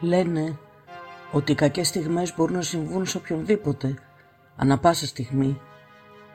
[0.00, 0.58] Λένε
[1.32, 3.94] ότι οι κακές στιγμές μπορούν να συμβούν σε οποιονδήποτε,
[4.56, 5.60] ανα πάσα στιγμή.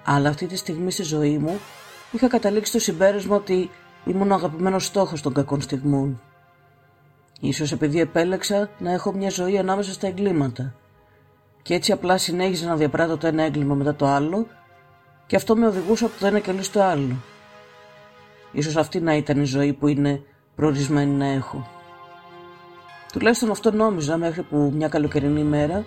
[0.05, 1.59] Αλλά αυτή τη στιγμή στη ζωή μου
[2.11, 3.69] είχα καταλήξει το συμπέρασμα ότι
[4.05, 6.21] ήμουν ο αγαπημένος στόχος των κακών στιγμών.
[7.39, 10.75] Ίσως επειδή επέλεξα να έχω μια ζωή ανάμεσα στα εγκλήματα.
[11.61, 14.47] Και έτσι απλά συνέχιζα να διαπράττω το ένα έγκλημα μετά το άλλο
[15.25, 17.15] και αυτό με οδηγούσε από το ένα κελί στο άλλο.
[18.51, 20.21] Ίσως αυτή να ήταν η ζωή που είναι
[20.55, 21.67] προορισμένη να έχω.
[23.13, 25.83] Τουλάχιστον αυτό νόμιζα μέχρι που μια καλοκαιρινή μέρα,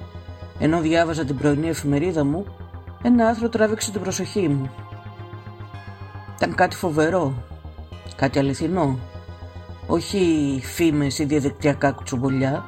[0.58, 2.46] ενώ διάβαζα την πρωινή εφημερίδα μου,
[3.02, 4.70] ένα άρθρο τράβηξε την προσοχή μου.
[6.36, 7.34] Ήταν κάτι φοβερό,
[8.16, 8.98] κάτι αληθινό,
[9.86, 12.64] όχι φήμες ή διαδικτυακά κουτσομπολιά.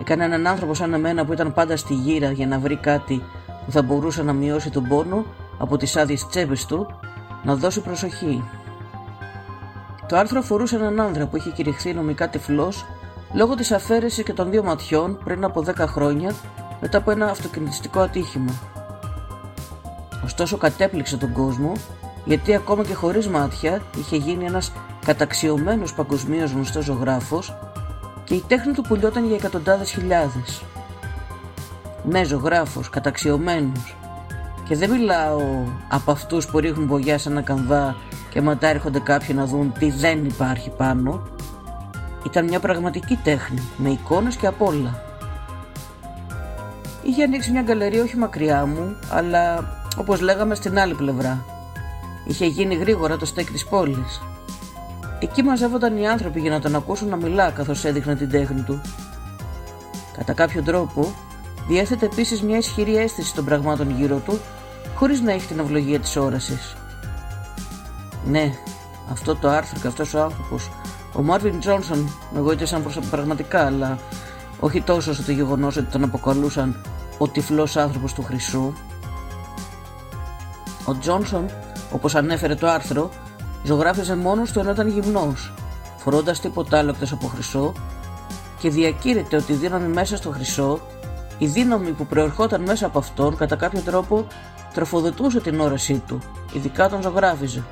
[0.00, 3.22] Έκανε έναν άνθρωπο σαν εμένα που ήταν πάντα στη γύρα για να βρει κάτι
[3.64, 5.24] που θα μπορούσε να μειώσει τον πόνο
[5.58, 6.86] από τις άδειες τσέπες του,
[7.44, 8.44] να δώσει προσοχή.
[10.08, 12.86] Το άρθρο αφορούσε έναν άνδρα που είχε κηρυχθεί νομικά τυφλός
[13.32, 16.34] λόγω της αφαίρεσης και των δύο ματιών πριν από 10 χρόνια
[16.80, 18.52] μετά από ένα αυτοκινητιστικό ατύχημα.
[20.24, 21.72] Ωστόσο κατέπληξε τον κόσμο
[22.24, 24.72] γιατί ακόμα και χωρίς μάτια είχε γίνει ένας
[25.04, 27.56] καταξιωμένος παγκοσμίω γνωστός ζωγράφος
[28.24, 30.62] και η τέχνη του πουλιόταν για εκατοντάδες χιλιάδες.
[32.04, 33.96] Ναι, ζωγράφος, καταξιωμένος.
[34.68, 35.40] Και δεν μιλάω
[35.88, 37.96] από αυτούς που ρίχνουν βογιά σε ένα καμβά
[38.30, 41.22] και μετά έρχονται κάποιοι να δουν τι δεν υπάρχει πάνω.
[42.28, 45.02] Ήταν μια πραγματική τέχνη, με εικόνες και απ' όλα.
[47.02, 49.64] Είχε ανοίξει μια γκαλερία όχι μακριά μου, αλλά
[49.96, 51.44] όπως λέγαμε στην άλλη πλευρά.
[52.26, 54.22] Είχε γίνει γρήγορα το στέκι της πόλης.
[55.18, 58.80] Εκεί μαζεύονταν οι άνθρωποι για να τον ακούσουν να μιλά καθώς έδειχνε την τέχνη του.
[60.16, 61.14] Κατά κάποιο τρόπο,
[61.68, 64.40] διέθετε επίσης μια ισχυρή αίσθηση των πραγμάτων γύρω του,
[64.94, 66.76] χωρίς να έχει την ευλογία της όρασης.
[68.26, 68.52] Ναι,
[69.10, 70.70] αυτό το άρθρο και αυτός ο άνθρωπος,
[71.18, 73.98] ο Μάρβιν Τζόνσον, με γοήτευσαν πραγματικά, αλλά
[74.60, 76.84] όχι τόσο όσο το γεγονός ότι τον αποκαλούσαν
[77.18, 78.72] ο τυφλός άνθρωπος του Χρυσού.
[80.84, 81.46] Ο Τζόνσον,
[81.92, 83.10] όπως ανέφερε το άρθρο,
[83.64, 85.52] ζωγράφιζε μόνος του ενώ ήταν γυμνός,
[85.96, 87.72] φορώντας τίποτα άλλο εκτός από χρυσό
[88.58, 90.80] και διακήρυτε ότι η δύναμη μέσα στο χρυσό,
[91.38, 94.26] η δύναμη που προερχόταν μέσα από αυτόν κατά κάποιο τρόπο
[94.74, 96.18] τροφοδοτούσε την όρασή του,
[96.52, 97.64] ειδικά τον ζωγράφιζε.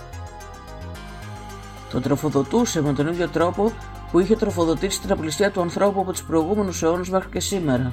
[1.90, 3.72] Τον τροφοδοτούσε με τον ίδιο τρόπο
[4.10, 7.92] που είχε τροφοδοτήσει την απληστία του ανθρώπου από τους προηγούμενους αιώνες μέχρι και σήμερα.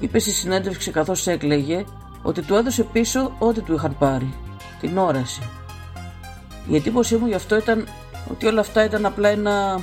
[0.00, 1.84] Είπε στη συνέντευξη καθώς έκλαιγε
[2.22, 4.34] ότι του έδωσε πίσω ό,τι του είχαν πάρει,
[4.80, 5.42] την όραση.
[6.68, 7.86] Η εντύπωσή μου γι' αυτό ήταν
[8.30, 9.80] ότι όλα αυτά ήταν απλά ένα...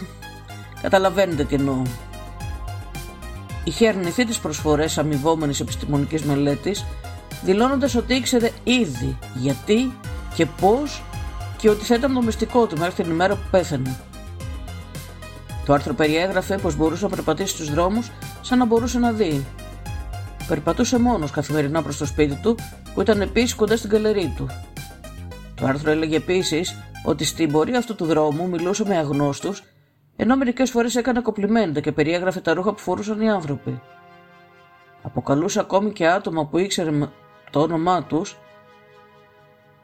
[0.81, 1.81] Καταλαβαίνετε τι εννοώ.
[3.63, 6.85] Είχε αρνηθεί τις προσφορές αμοιβόμενης επιστημονικής μελέτης,
[7.43, 9.93] δηλώνοντας ότι ήξερε ήδη γιατί
[10.35, 11.03] και πώς
[11.59, 13.99] και ότι θα ήταν το μυστικό του μέχρι την ημέρα που πέθανε.
[15.65, 18.11] Το άρθρο περιέγραφε πως μπορούσε να περπατήσει στους δρόμους
[18.41, 19.45] σαν να μπορούσε να δει.
[20.47, 22.57] Περπατούσε μόνος καθημερινά προς το σπίτι του
[22.93, 24.47] που ήταν επίσης κοντά στην καλερί του.
[25.55, 26.75] Το άρθρο έλεγε επίσης
[27.05, 29.63] ότι στην πορεία αυτού του δρόμου μιλούσε με αγνώστους,
[30.15, 33.81] ενώ μερικές φορές έκανε κοπλιμέντα και περιέγραφε τα ρούχα που φορούσαν οι άνθρωποι.
[35.01, 36.91] Αποκαλούσε ακόμη και άτομα που ήξερε
[37.49, 38.37] το όνομά τους,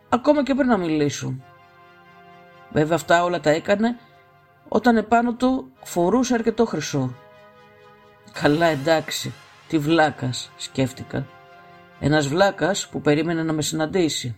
[0.09, 1.43] ακόμα και πριν να μιλήσουν.
[2.71, 3.97] Βέβαια αυτά όλα τα έκανε
[4.67, 7.13] όταν επάνω του φορούσε αρκετό χρυσό.
[8.41, 9.33] Καλά εντάξει,
[9.67, 11.25] τι βλάκας, σκέφτηκα.
[11.99, 14.35] Ένας βλάκας που περίμενε να με συναντήσει.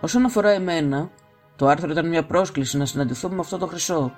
[0.00, 1.10] Όσον αφορά εμένα,
[1.56, 4.12] το άρθρο ήταν μια πρόσκληση να συναντηθούμε με αυτό το χρυσό.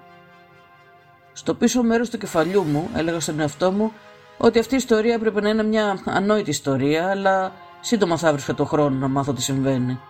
[1.32, 3.92] Στο πίσω μέρος του κεφαλιού μου έλεγα στον εαυτό μου
[4.38, 8.64] ότι αυτή η ιστορία έπρεπε να είναι μια ανόητη ιστορία, αλλά σύντομα θα βρίσκα το
[8.64, 10.00] χρόνο να μάθω τι συμβαίνει.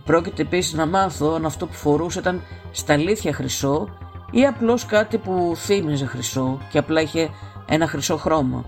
[0.00, 2.42] Επρόκειται επίσης να μάθω αν αυτό που φορούσε ήταν
[2.72, 3.88] στα αλήθεια χρυσό
[4.30, 7.30] ή απλώς κάτι που θύμιζε χρυσό και απλά είχε
[7.68, 8.64] ένα χρυσό χρώμα.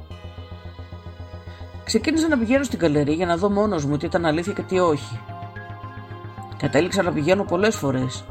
[1.85, 4.79] Ξεκίνησα να πηγαίνω στην καλερί για να δω μόνος μου τι ήταν αλήθεια και τι
[4.79, 5.21] όχι.
[6.56, 8.25] Κατέληξα να πηγαίνω πολλές φορές,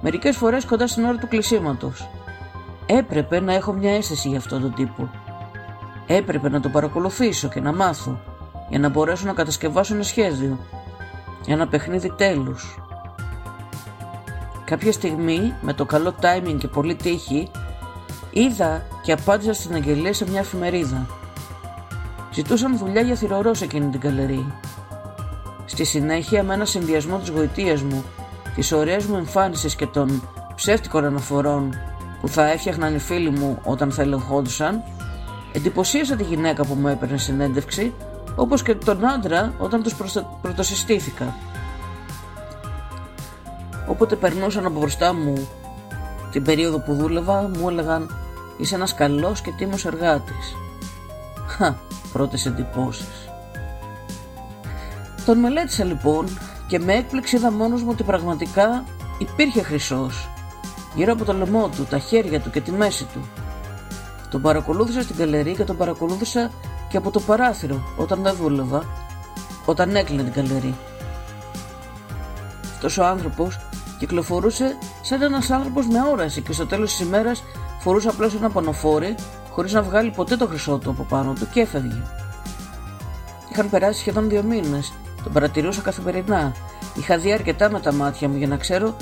[0.00, 2.08] μερικές φορές κοντά στην ώρα του κλεισίματος.
[2.86, 5.10] Έπρεπε να έχω μια αίσθηση για αυτόν τον τύπο.
[6.06, 8.20] Έπρεπε να τον παρακολουθήσω και να μάθω,
[8.68, 10.58] για να μπορέσω να κατασκευάσω ένα σχέδιο.
[11.46, 12.78] Ένα παιχνίδι τέλους.
[14.64, 17.50] Κάποια στιγμή, με το καλό timing και πολύ τύχη,
[18.30, 21.06] είδα και απάντησα στην αγγελία σε μια εφημερίδα.
[22.32, 24.54] Ζητούσαν δουλειά για θηρορό σε εκείνη την καλερί
[25.64, 28.04] Στη συνέχεια με ένα συνδυασμό της γοητείας μου,
[28.54, 31.74] της ωραίας μου εμφάνισης και των ψεύτικων αναφορών
[32.20, 34.82] που θα έφτιαχναν οι φίλοι μου όταν θα ελεγχόντουσαν,
[35.52, 37.94] εντυπωσίασα τη γυναίκα που μου έπαιρνε συνέντευξη,
[38.36, 39.94] όπως και τον άντρα όταν τους
[40.42, 41.34] πρωτοσυστήθηκα.
[43.86, 45.48] Όποτε περνούσαν από μπροστά μου
[46.30, 48.10] Την περίοδο που δούλευα μου έλεγαν
[48.58, 50.54] «Είσαι ένας καλός και τίμος εργάτης».
[51.46, 51.74] Χα,
[52.12, 53.28] πρώτες εντυπώσεις.
[55.26, 58.84] Τον μελέτησα λοιπόν και με έκπληξη είδα μόνος μου ότι πραγματικά
[59.18, 60.28] υπήρχε χρυσός
[60.94, 63.20] γύρω από το λαιμό του, τα χέρια του και τη μέση του.
[64.30, 66.50] Τον παρακολούθησα στην καλερί και τον παρακολούθησα
[66.88, 68.84] και από το παράθυρο όταν δεν δούλευα,
[69.64, 70.74] όταν έκλεινε την καλερί.
[72.74, 73.58] Αυτός ο άνθρωπος
[73.98, 77.42] κυκλοφορούσε σαν ένας άνθρωπος με όραση και στο τέλος της ημέρας
[77.80, 79.14] φορούσε απλώς ένα πανοφόρι
[79.50, 82.02] χωρίς να βγάλει ποτέ το χρυσό του από πάνω του και έφευγε.
[83.50, 84.92] Είχαν περάσει σχεδόν δύο μήνες.
[85.22, 86.52] Τον παρατηρούσα καθημερινά.
[86.94, 88.96] Είχα δει αρκετά με τα μάτια μου για να ξέρω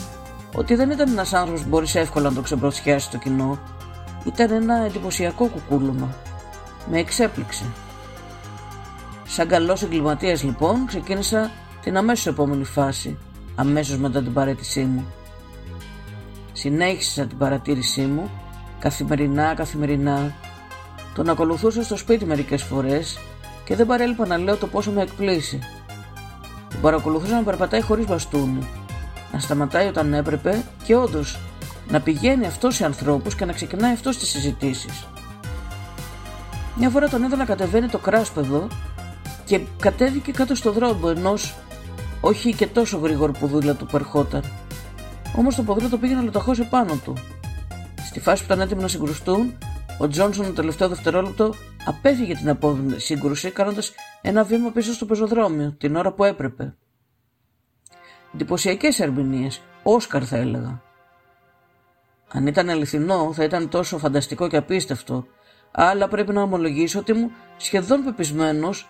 [0.55, 3.59] ότι δεν ήταν ένας άνθρωπος που μπορείς εύκολα να το ξεμπροστιάσει το κοινό.
[4.25, 6.09] Ήταν ένα εντυπωσιακό κουκούλωμα.
[6.91, 7.65] Με εξέπληξε.
[9.27, 11.51] Σαν καλός εγκληματίας λοιπόν ξεκίνησα
[11.83, 13.19] την αμέσως επόμενη φάση,
[13.55, 15.05] αμέσως μετά την παρέτησή μου.
[16.53, 18.31] Συνέχισα την παρατήρησή μου,
[18.79, 20.33] καθημερινά καθημερινά.
[21.15, 23.19] Τον ακολουθούσα στο σπίτι μερικές φορές
[23.65, 25.59] και δεν παρέλειπα να λέω το πόσο με εκπλήσει.
[26.71, 28.69] Τον παρακολουθούσα να περπατάει χωρίς μπαστούνι,
[29.33, 31.39] να σταματάει όταν έπρεπε και όντως
[31.89, 35.07] να πηγαίνει αυτός σε ανθρώπους και να ξεκινάει αυτός τις συζητήσεις.
[36.77, 38.69] Μια φορά τον είδα να κατεβαίνει το κράσπεδο
[39.45, 41.55] και κατέβηκε κάτω στο δρόμο ενός
[42.21, 44.45] όχι και τόσο γρήγορο ποδούλα του που ερχόταν.
[45.37, 47.15] Όμως το ποδήλατο το πήγε να λοταχώσει πάνω του.
[48.05, 49.59] Στη φάση που ήταν έτοιμοι να συγκρουστούν,
[49.99, 51.55] ο Τζόνσον το τελευταίο δευτερόλεπτο
[51.87, 53.93] απέφυγε την επόμενη σύγκρουση κάνοντας
[54.23, 56.75] ένα βήμα πίσω στο πεζοδρόμιο την ώρα που έπρεπε.
[58.35, 60.83] Εντυπωσιακές ερμηνείες, Όσκαρ θα έλεγα.
[62.33, 65.27] Αν ήταν αληθινό, θα ήταν τόσο φανταστικό και απίστευτο,
[65.77, 68.89] αλλά πρέπει να ομολογήσω ότι ήμουν σχεδόν πεπισμένος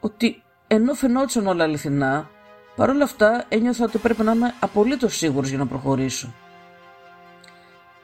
[0.00, 2.30] ότι ενώ φαινόντουσαν όλα αληθινά,
[2.76, 6.34] παρόλα αυτά ένιωθα ότι πρέπει να είμαι απολύτως σίγουρος για να προχωρήσω.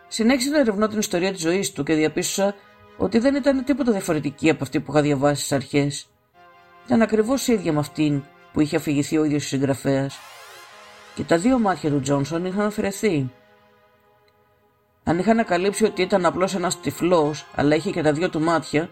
[0.08, 2.54] Συνέχισα να ερευνώ την ιστορία της ζωής του και διαπίστωσα
[2.96, 6.08] ότι δεν ήταν τίποτα διαφορετική από αυτή που είχα διαβάσει στις αρχές.
[6.86, 10.18] Ήταν ακριβώς ίδια με αυτήν που είχε αφηγηθεί ο ίδιος ο συγγραφέας
[11.14, 13.30] και τα δύο μάτια του Τζόνσον είχαν αφαιρεθεί.
[15.10, 18.88] Αν είχα ανακαλύψει ότι ήταν απλώς ένας τυφλός, αλλά είχε και τα δύο του μάτια,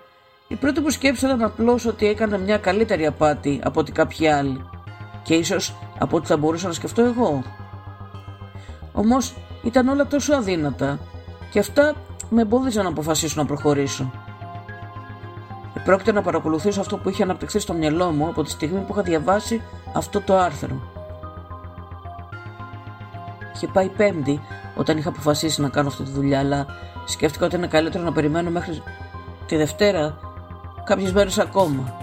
[0.49, 4.65] η πρώτη μου σκέψη ήταν απλώς ότι έκανε μια καλύτερη απάτη από ότι κάποιοι άλλοι,
[5.23, 7.43] και ίσως από ό,τι θα μπορούσα να σκεφτώ εγώ.
[8.93, 10.99] Όμως ήταν όλα τόσο αδύνατα,
[11.51, 11.95] και αυτά
[12.31, 14.13] με εμπόδιζαν να αποφασίσω να προχωρήσω.
[15.85, 19.03] Πρόκειται να παρακολουθήσω αυτό που είχε αναπτυχθεί στο μυαλό μου από τη στιγμή που είχα
[19.03, 19.63] διαβάσει
[19.95, 20.98] αυτό το άρθρο.
[23.59, 24.41] Είχε πάει Πέμπτη
[24.77, 26.67] όταν είχα αποφασίσει να κάνω αυτή τη δουλειά, αλλά
[27.05, 28.83] σκέφτηκα ότι είναι καλύτερο να περιμένω μέχρι
[29.47, 30.19] τη Δευτέρα
[30.85, 31.97] κάποιες μέρες ακόμα.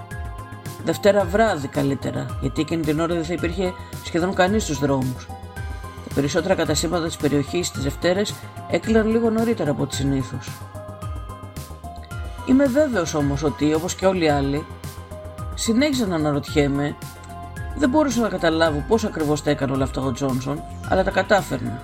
[0.84, 3.74] Δευτέρα βράδυ καλύτερα, γιατί εκείνη την ώρα δεν θα υπήρχε
[4.04, 5.28] σχεδόν κανείς στους δρόμους.
[6.08, 8.34] Τα περισσότερα κατασύμματα της περιοχής τι Δευτέρες
[8.70, 10.52] έκλειναν λίγο νωρίτερα από ό,τι συνήθως.
[12.46, 14.66] Είμαι βέβαιος όμως ότι, όπως και όλοι οι άλλοι,
[15.54, 16.96] συνέχιζα να αναρωτιέμαι
[17.76, 21.82] δεν μπορούσα να καταλάβω πώς ακριβώς τα έκανε όλα αυτά ο Τζόνσον, αλλά τα κατάφερνε.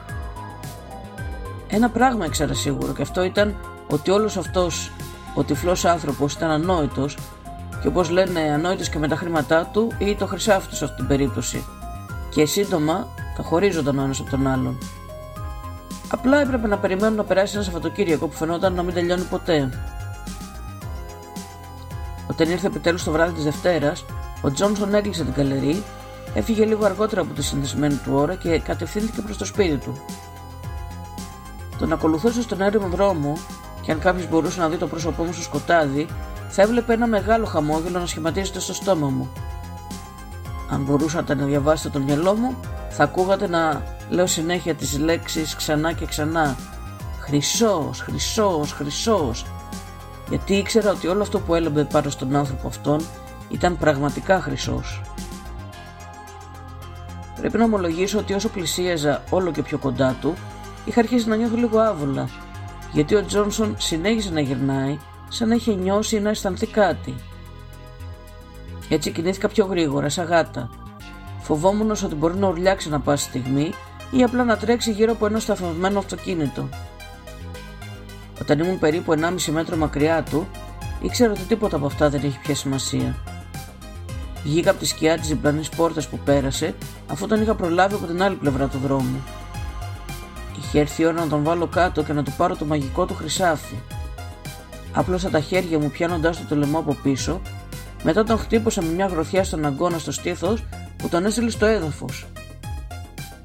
[1.68, 3.56] Ένα πράγμα ήξερα σίγουρο και αυτό ήταν
[3.88, 4.92] ότι όλος αυτός
[5.36, 7.18] ο τυφλός άνθρωπος ήταν ανόητος
[7.82, 10.96] και όπως λένε ανόητος και με τα χρήματά του ή το χρυσάφι του σε αυτή
[10.96, 11.66] την περίπτωση
[12.30, 14.78] και σύντομα θα χωρίζονταν ο ένας από τον άλλον.
[16.12, 19.70] Απλά έπρεπε να περιμένουν να περάσει ένα Σαββατοκύριακο που φαινόταν να μην τελειώνει ποτέ.
[22.28, 24.06] Όταν ήρθε επιτέλους το βράδυ της Δευτέρας,
[24.42, 25.84] ο Τζόνσον έκλεισε την καλερί,
[26.34, 30.00] έφυγε λίγο αργότερα από τη συνδεσμένη του ώρα και κατευθύνθηκε προς το σπίτι του.
[31.78, 33.38] Τον ακολουθούσε στον έρημο δρόμο
[33.82, 36.08] και αν κάποιος μπορούσε να δει το πρόσωπό μου στο σκοτάδι,
[36.50, 39.30] θα έβλεπε ένα μεγάλο χαμόγελο να σχηματίζεται στο στόμα μου.
[40.72, 42.56] Αν μπορούσατε να διαβάσετε το μυαλό μου,
[42.90, 46.56] θα ακούγατε να λέω συνέχεια τις λέξεις ξανά και ξανά.
[47.20, 49.46] Χρυσός, χρυσός, χρυσός.
[50.30, 53.02] Γιατί ήξερα ότι όλο αυτό που έλαμπε πάνω στον άνθρωπο αυτόν
[53.52, 55.02] ήταν πραγματικά χρυσός.
[57.40, 60.34] Πρέπει να ομολογήσω ότι όσο πλησίαζα όλο και πιο κοντά του,
[60.86, 62.30] είχα αρχίσει να νιώθω λίγο άβολα,
[62.92, 67.16] γιατί ο Τζόνσον συνέχιζε να γυρνάει σαν να είχε νιώσει ή να αισθανθεί κάτι.
[68.90, 70.70] Έτσι κινήθηκα πιο γρήγορα, σαν γάτα.
[71.42, 73.74] Φοβόμουν ότι μπορεί να ουρλιάξει να πάση στιγμή
[74.12, 76.70] ή απλά να τρέξει γύρω από ένα σταθμευμένο αυτοκίνητο.
[78.42, 80.48] Όταν ήμουν περίπου 1,5 μέτρο μακριά του,
[81.02, 83.16] ήξερα ότι τίποτα από αυτά δεν έχει πια σημασία.
[84.44, 86.76] Βγήκα από τη σκιά της διπλανής πόρτας που πέρασε,
[87.08, 89.24] αφού τον είχα προλάβει από την άλλη πλευρά του δρόμου.
[90.58, 93.16] Είχε έρθει η ώρα να τον βάλω κάτω και να του πάρω το μαγικό του
[93.16, 93.76] χρυσάφι.
[94.94, 97.42] Άπλωσα τα χέρια μου πιάνοντάς του το λαιμό από πίσω,
[98.04, 100.64] μετά τον χτύπωσα με μια γροθιά στον αγκώνα στο στήθος
[100.98, 102.28] που τον έστειλε στο έδαφος.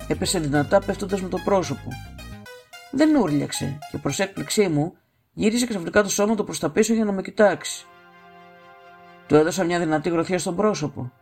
[0.09, 1.88] Έπεσε δυνατά πέφτοντας με το πρόσωπο.
[2.91, 4.93] Δεν ούρλιαξε και προς έκπληξή μου
[5.33, 7.87] γύρισε ξαφνικά το σώμα του προς τα πίσω για να με κοιτάξει.
[9.26, 11.12] Του έδωσα μια δυνατή γροθιά στον πρόσωπο.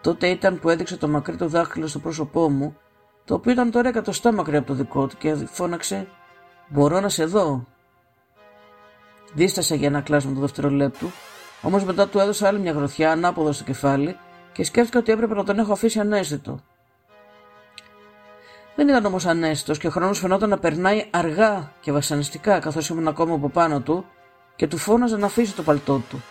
[0.00, 2.76] Τότε ήταν που έδειξε το μακρύ του δάχτυλο στο πρόσωπό μου,
[3.24, 6.08] το οποίο ήταν τώρα εκατοστά μακριά από το δικό του και φώναξε
[6.68, 7.64] «Μπορώ να σε δω».
[9.34, 11.10] Δίστασα για ένα κλάσμα του δευτερολέπτου,
[11.62, 14.16] όμως μετά του έδωσα άλλη μια γροθιά ανάποδα στο κεφάλι
[14.52, 16.58] και σκέφτηκα ότι έπρεπε να τον έχω αφήσει ανέστητο.
[18.76, 23.08] Δεν ήταν όμως ανέστητος και ο χρόνος φαινόταν να περνάει αργά και βασανιστικά καθώς ήμουν
[23.08, 24.04] ακόμα από πάνω του
[24.56, 26.22] και του φώναζε να αφήσει το παλτό του.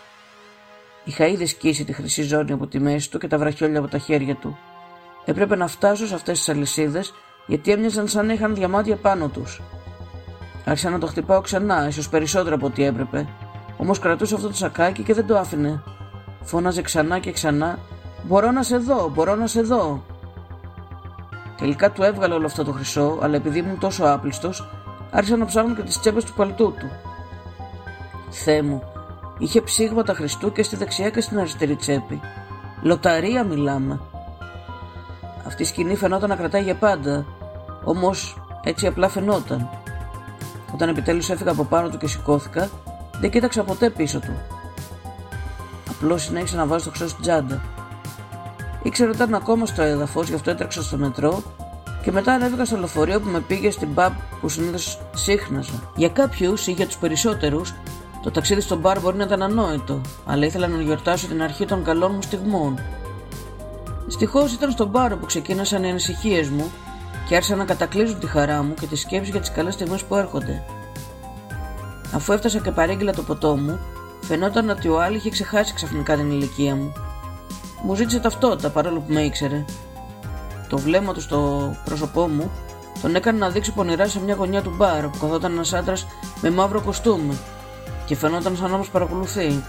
[1.08, 3.98] Είχα ήδη σκίσει τη χρυσή ζώνη από τη μέση του και τα βραχιόλια από τα
[3.98, 4.58] χέρια του.
[5.24, 7.12] Έπρεπε να φτάσω σε αυτές τις αλυσίδες
[7.46, 9.62] γιατί έμοιαζαν σαν να είχαν διαμάντια πάνω τους.
[10.64, 13.28] Άρχισα να το χτυπάω ξανά, ίσως περισσότερο από ό,τι έπρεπε.
[13.76, 15.82] Όμως κρατούσε αυτό το σακάκι και δεν το άφηνε.
[16.42, 17.78] Φώναζε ξανά και ξανά:
[18.22, 20.04] Μπορώ να σε δω, μπορώ να σε δω.
[21.56, 24.68] Τελικά του έβγαλε όλο αυτό το χρυσό, αλλά επειδή ήμουν τόσο άπλιστος,
[25.10, 26.90] άρχισα να ψάχνω και τις τσέπες του παλτού του.
[28.30, 28.82] Θεέ μου,
[29.38, 32.20] είχε ψήγματα Χριστού και στη δεξιά και στην αριστερή τσέπη.
[32.82, 34.00] Λοταρία μιλάμε.
[35.46, 37.26] Αυτή η σκηνή φαινόταν να κρατάει για πάντα,
[37.84, 39.68] όμως έτσι απλά φαινόταν.
[40.74, 42.68] Όταν επιτέλους έφυγα από πάνω του και σηκώθηκα,
[43.20, 44.36] δεν κοίταξα ποτέ πίσω του.
[45.90, 47.62] Απλώς συνέχισα να βάζω το χρυσό στην τσάντα.
[48.82, 51.42] Ήξερα ότι ήταν ακόμα στο έδαφος, γι' αυτό έτρεξα στο μετρό
[52.02, 55.90] και μετά ανέβηκα στο λεωφορείο που με πήγε στην pub που συνήθως σύχναζα.
[55.96, 57.74] Για κάποιους ή για τους περισσότερους,
[58.26, 61.84] το ταξίδι στον μπαρ μπορεί να ήταν ανόητο, αλλά ήθελα να γιορτάσω την αρχή των
[61.84, 62.78] καλών μου στιγμών.
[64.04, 66.72] Δυστυχώς ήταν στον μπαρ που ξεκίνησαν οι ανησυχίες μου
[67.28, 70.16] και άρχισαν να κατακλείζουν τη χαρά μου και τη σκέψη για τις καλές στιγμές που
[70.16, 70.64] έρχονται.
[72.14, 73.78] Αφού έφτασα και παρήγγειλα το ποτό μου,
[74.20, 76.92] φαινόταν ότι ο Άλλη είχε ξεχάσει ξαφνικά την ηλικία μου.
[77.82, 79.64] Μου ζήτησε ταυτότητα παρόλο που με ήξερε.
[80.68, 82.50] Το βλέμμα του στο πρόσωπό μου
[83.02, 86.06] τον έκανε να δείξει πονηρά σε μια γωνιά του μπαρ που καθόταν ένας άντρας
[86.40, 87.38] με μαύρο κοστούμι
[88.06, 89.62] και φαινόταν σαν να μας παρακολουθεί.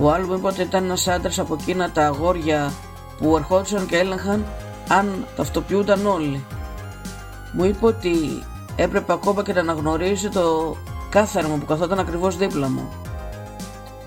[0.00, 2.72] Ο άλλο μου είπε ότι ήταν ένας άντρας από εκείνα τα αγόρια
[3.18, 4.44] που ερχόντουσαν και έλεγχαν
[4.88, 6.44] αν ταυτοποιούνταν όλοι.
[7.52, 8.42] Μου είπε ότι
[8.76, 10.76] έπρεπε ακόμα και να αναγνωρίζει το
[11.10, 12.88] κάθαρμα που καθόταν ακριβώς δίπλα μου.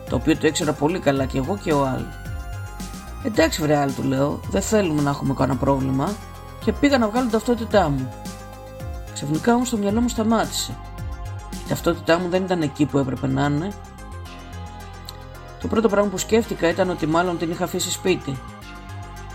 [0.10, 2.02] Το οποίο το ήξερα πολύ καλά και εγώ και ο Αλ.
[3.24, 6.14] Εντάξει βρε Αλ του λέω, δεν θέλουμε να έχουμε κανένα πρόβλημα
[6.64, 8.14] και πήγα να βγάλω την ταυτότητά μου.
[9.14, 10.78] Ξαφνικά όμως το μυαλό μου σταμάτησε.
[11.54, 13.72] Η ταυτότητά μου δεν ήταν εκεί που έπρεπε να είναι.
[15.62, 18.38] Το πρώτο πράγμα που σκέφτηκα ήταν ότι μάλλον την είχα αφήσει σπίτι.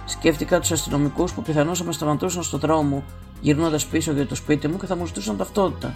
[0.04, 3.04] Σκέφτηκα τους αστυνομικούς που πιθανώς θα με σταματούσαν στο δρόμο
[3.40, 5.94] γυρνώντας πίσω για το σπίτι μου και θα μου ζητούσαν ταυτότητα.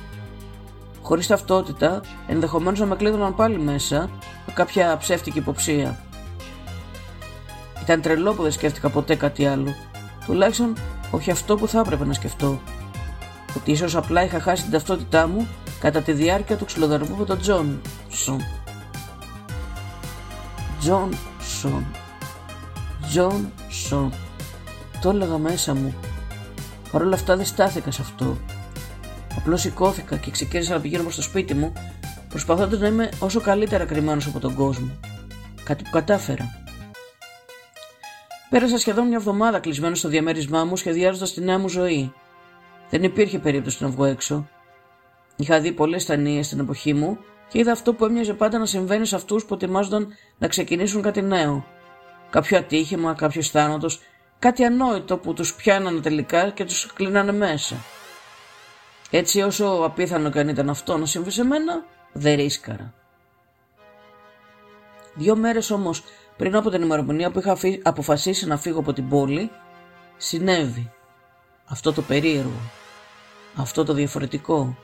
[1.03, 4.11] Χωρίς ταυτότητα, ενδεχομένως να με κλείδωναν πάλι μέσα
[4.47, 5.99] με κάποια ψεύτικη υποψία.
[7.83, 9.75] Ήταν τρελό που δεν σκέφτηκα ποτέ κάτι άλλο.
[10.27, 10.75] Τουλάχιστον
[11.11, 12.61] όχι αυτό που θα έπρεπε να σκεφτώ.
[13.57, 15.49] Ότι ίσως απλά είχα χάσει την ταυτότητά μου
[15.81, 17.81] κατά τη διάρκεια του ξυλοδαρμού με τον Τζον.
[18.09, 18.41] Σον.
[20.81, 21.87] Τζον Σον.
[23.09, 24.13] Τζον Σον.
[25.01, 25.95] Το έλεγα μέσα μου.
[26.93, 28.39] Παρ' όλα αυτά δεν στάθηκα σε αυτό.
[29.37, 31.73] Απλώς σηκώθηκα και ξεκίνησα να πηγαίνω προς το σπίτι μου,
[32.29, 34.91] προσπαθώντας να είμαι όσο καλύτερα κρυμμένος από τον κόσμο.
[35.65, 36.59] Κάτι που κατάφερα.
[38.51, 42.13] Πέρασα σχεδόν μια εβδομάδα κλεισμένο στο διαμέρισμά μου, σχεδιάζοντας τη νέα μου ζωή.
[42.91, 44.49] Δεν υπήρχε περίπτωση να βγω έξω.
[45.41, 47.19] Είχα δει πολλές ταινίες στην εποχή μου
[47.49, 51.23] και είδα αυτό που έμοιαζε πάντα να συμβαίνει σε αυτούς που ετοιμάζονταν να ξεκινήσουν κάτι
[51.23, 51.67] νέο.
[52.31, 54.01] Κάποιο ατύχημα, κάποιος θάνατος,
[54.39, 57.77] κάτι ανόητο που τους πιάνανε τελικά και τους κλείνανε μέσα.
[59.11, 62.95] Έτσι όσο απίθανο και αν ήταν αυτό να συμβεί σε μένα, δεν ρίσκαρα.
[65.15, 66.03] Δύο μέρες όμως
[66.37, 69.51] πριν από την ημερομηνία που είχα αποφασίσει να φύγω από την πόλη,
[70.17, 70.93] συνέβη
[71.67, 72.61] αυτό το περίεργο,
[73.57, 74.77] αυτό το διαφορετικό.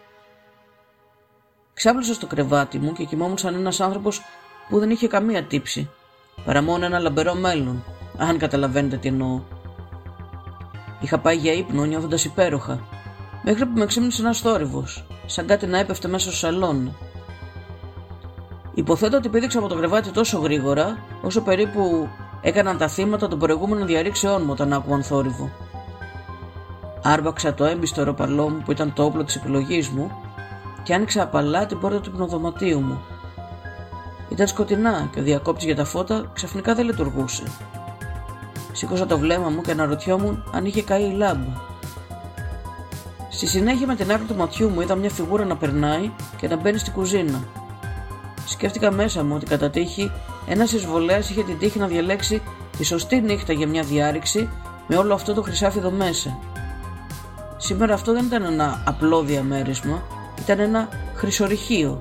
[1.87, 4.23] Ξάπλωσα στο κρεβάτι μου και κοιμόμουν σαν ένας άνθρωπος
[4.69, 5.89] που δεν είχε καμία τύψη,
[6.45, 7.85] παρά μόνο ένα λαμπερό μέλλον,
[8.19, 9.41] αν καταλαβαίνετε τι εννοώ.
[11.01, 12.81] Είχα πάει για ύπνο νιώθοντας υπέροχα,
[13.43, 16.97] μέχρι που με ξύμνησε ένας θόρυβος, σαν κάτι να έπεφτε μέσα στο σαλόνι.
[18.75, 22.09] Υποθέτω ότι πήδηξα από το κρεβάτι τόσο γρήγορα, όσο περίπου
[22.43, 25.51] έκαναν τα θύματα των προηγούμενων διαρρήξεών μου όταν άκουγαν θόρυβο.
[27.03, 30.26] Άρβαξα το έμπιστο ροπαλό μου που ήταν το όπλο της επιλογής μου
[30.87, 33.01] και άνοιξα απαλά την πόρτα του υπνοδωματίου μου.
[34.29, 37.43] Ήταν σκοτεινά και ο διακόπτης για τα φώτα ξαφνικά δεν λειτουργούσε.
[38.73, 41.53] Σήκωσα το βλέμμα μου και αναρωτιόμουν αν είχε καεί η λάμπα.
[43.31, 46.57] Στη συνέχεια με την άκρη του ματιού μου είδα μια φιγούρα να περνάει και να
[46.57, 47.43] μπαίνει στην κουζίνα.
[48.47, 50.13] Σκέφτηκα μέσα μου ότι κατά τύχη
[50.47, 52.43] ένας εισβολέας είχε την τύχη να διαλέξει
[52.79, 54.49] τη σωστή νύχτα για μια διάρρηξη
[54.87, 56.39] με όλο αυτό το χρυσάφιδο μέσα.
[57.57, 60.03] σήμερα αυτό δεν ήταν ένα απλό διαμέρισμα,
[60.39, 61.99] ήταν ένα χρυσορυχείο.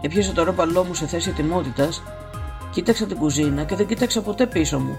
[0.00, 2.02] Έπιασα το ρόπαλό μου σε θέση ετοιμότητας,
[2.70, 4.98] κοίταξα την κουζίνα και δεν κοίταξα ποτέ πίσω μου.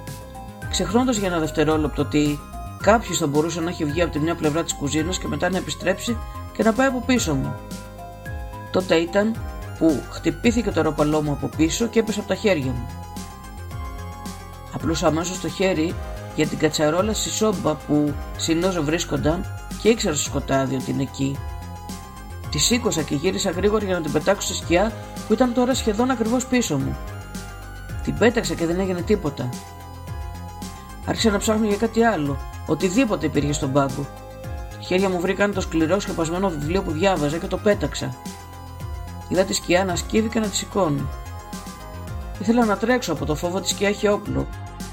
[0.70, 2.40] Ξεχνώντα για ένα δευτερόλεπτο ότι
[2.82, 5.58] κάποιος θα μπορούσε να έχει βγει από τη μια πλευρά της κουζίνας και μετά να
[5.58, 6.18] επιστρέψει
[6.54, 7.54] και να πάει από πίσω μου.
[8.72, 9.36] Τότε ήταν
[9.78, 12.88] που χτυπήθηκε το ροπαλό μου από πίσω και έπεσε από τα χέρια μου.
[14.74, 15.96] Απλούσα αμέσως το χέρι
[16.36, 19.46] για την κατσαρόλα στη σόμπα που συνόζω βρίσκονταν
[19.84, 21.38] και ήξερα στο σκοτάδι ότι είναι εκεί.
[22.50, 24.92] Τη σήκωσα και γύρισα γρήγορα για να την πετάξω στη σκιά
[25.28, 26.98] που ήταν τώρα σχεδόν ακριβώς πίσω μου.
[28.04, 29.50] Την πέταξα και δεν έγινε τίποτα.
[31.06, 32.38] Άρχισα να ψάχνω για κάτι άλλο,
[32.68, 34.08] οτιδήποτε υπήρχε στον πάγκο.
[34.72, 38.16] Τα χέρια μου βρήκαν το σκληρό σκεπασμένο βιβλίο που διάβαζα και το πέταξα.
[39.28, 41.08] Είδα τη σκιά να σκύβει και να τη σηκώνει.
[42.40, 44.48] Ήθελα να τρέξω από το φόβο τη σκιά έχει όπλο,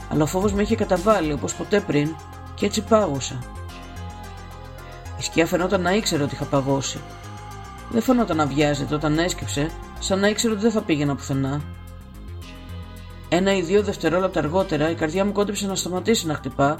[0.09, 2.15] αλλά ο φόβος με είχε καταβάλει όπως ποτέ πριν
[2.55, 3.39] και έτσι πάγωσα.
[5.21, 7.01] Η σκιά φαινόταν να ήξερε ότι είχα παγώσει.
[7.91, 11.61] Δεν φαινόταν να βιάζεται όταν έσκυψε, σαν να ήξερε ότι δεν θα πήγαινα πουθενά.
[13.29, 16.79] Ένα ή δύο δευτερόλεπτα αργότερα η καρδιά μου κόντεψε να σταματήσει να χτυπά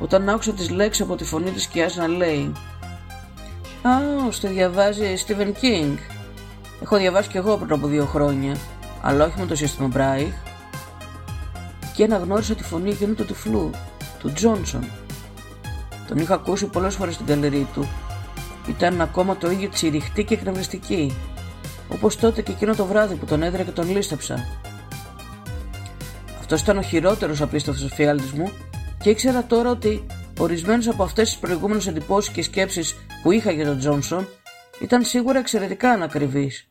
[0.00, 2.52] όταν άκουσα τις λέξεις από τη φωνή της σκιάς να λέει
[3.82, 3.90] «Α,
[4.30, 5.96] στο διαβάζει Stephen King».
[6.82, 8.56] Έχω διαβάσει κι εγώ πριν από δύο χρόνια,
[9.02, 10.34] αλλά όχι με το σύστημα Μπράιχ.
[11.94, 13.70] Και αναγνώρισα τη φωνή εκείνου του τυφλού,
[14.18, 14.99] του Τζόνσον.
[16.10, 17.88] Τον είχα ακούσει πολλές φορές στην καλερί του.
[18.68, 21.16] Ήταν ακόμα το ίδιο τσιριχτή και εκνευριστική,
[21.88, 24.46] όπως τότε και εκείνο το βράδυ που τον έδρα και τον λίστεψα.
[26.38, 28.52] Αυτός ήταν ο χειρότερος απίστευτος φιάλτη μου
[29.02, 30.06] και ήξερα τώρα ότι
[30.38, 34.28] ορισμένες από αυτές τις προηγούμενες εντυπώσεις και σκέψεις που είχα για τον Τζόνσον
[34.80, 36.68] ήταν σίγουρα εξαιρετικά ανακριβείς.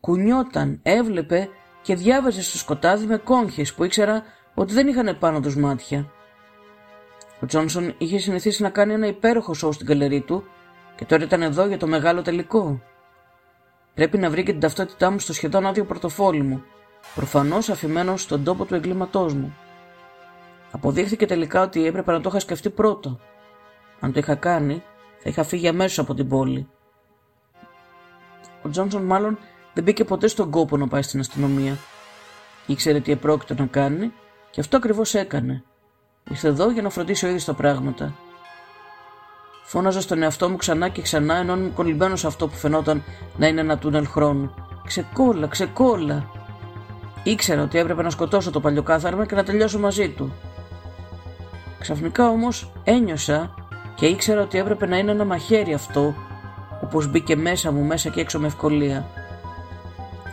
[0.00, 1.48] Κουνιόταν, έβλεπε
[1.82, 4.22] και διάβαζε στο σκοτάδι με κόγχες που ήξερα
[4.54, 6.10] ότι δεν είχαν πάνω τους μάτια.
[7.40, 10.44] Ο Τζόνσον είχε συνηθίσει να κάνει ένα υπέροχο σοου στην καλερί του
[10.96, 12.82] και τώρα ήταν εδώ για το μεγάλο τελικό.
[13.94, 16.64] Πρέπει να βρει και την ταυτότητά μου στο σχεδόν άδειο πορτοφόλι μου
[17.14, 19.56] προφανώς αφημένος στον τόπο του εγκλήματός μου.
[20.70, 23.20] Αποδείχθηκε τελικά ότι έπρεπε να το είχα σκεφτεί πρώτο.
[24.00, 24.82] Αν το είχα κάνει,
[25.18, 26.68] θα είχα φύγει αμέσως από την πόλη.
[28.62, 29.38] Ο Τζόνσον μάλλον
[29.74, 31.76] δεν μπήκε ποτέ στον κόπο να πάει στην αστυνομία.
[32.66, 34.12] Ήξερε τι επρόκειτο να κάνει
[34.50, 35.64] και αυτό ακριβώς έκανε.
[36.30, 38.14] Ήρθε εδώ για να φροντίσει ο ίδιος τα πράγματα.
[39.64, 43.02] Φώναζα στον εαυτό μου ξανά και ξανά ενώ ήμουν κολλημένο σε αυτό που φαινόταν
[43.36, 44.54] να είναι ένα τούνελ χρόνου.
[44.86, 46.30] Ξεκόλα, ξεκόλα.
[47.22, 50.32] Ήξερα ότι έπρεπε να σκοτώσω το παλιοκάθαρμα και να τελειώσω μαζί του.
[51.78, 53.54] Ξαφνικά όμως ένιωσα
[53.94, 56.14] και ήξερα ότι έπρεπε να είναι ένα μαχαίρι αυτό,
[56.82, 59.06] όπως μπήκε μέσα μου μέσα και έξω με ευκολία.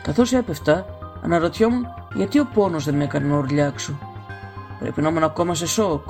[0.03, 0.85] Καθώς έπεφτα,
[1.23, 4.12] αναρωτιόμουν γιατί ο πόνος δεν με έκανε να ορλιάξω.
[4.83, 6.09] Πρέπει να ήμουν ακόμα σε σοκ.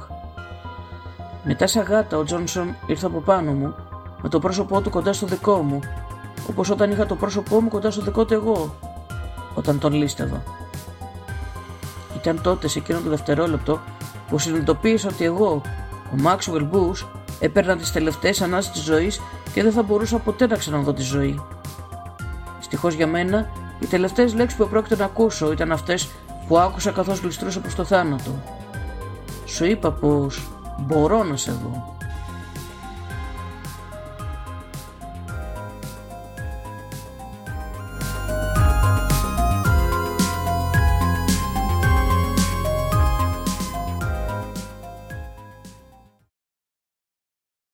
[1.43, 3.75] Μετά σαν γάτα ο Τζόνσον ήρθε από πάνω μου,
[4.21, 5.79] με το πρόσωπό του κοντά στο δικό μου,
[6.49, 8.75] όπως όταν είχα το πρόσωπό μου κοντά στο δικό του εγώ,
[9.53, 10.43] όταν τον λίστευα.
[12.15, 13.79] Ήταν τότε σε εκείνο το δευτερόλεπτο
[14.29, 15.61] που συνειδητοποίησα ότι εγώ,
[16.13, 17.07] ο Μάξουελ Μπούς,
[17.39, 19.21] έπαιρνα τις τελευταίες ανάσες της ζωής
[19.53, 21.41] και δεν θα μπορούσα ποτέ να ξαναδώ τη ζωή.
[22.57, 26.09] Δυστυχώς για μένα, οι τελευταίες λέξεις που πρόκειται να ακούσω ήταν αυτές
[26.47, 28.31] που άκουσα καθώς γλιστρούσα προς το θάνατο.
[29.53, 30.41] Σου είπα πως
[30.79, 31.92] μπορώ να σε δω.